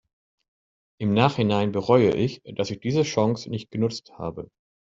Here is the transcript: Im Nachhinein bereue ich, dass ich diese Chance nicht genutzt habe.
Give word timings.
Im 0.99 1.13
Nachhinein 1.13 1.71
bereue 1.71 2.15
ich, 2.15 2.41
dass 2.55 2.71
ich 2.71 2.79
diese 2.79 3.03
Chance 3.03 3.51
nicht 3.51 3.69
genutzt 3.69 4.13
habe. 4.17 4.49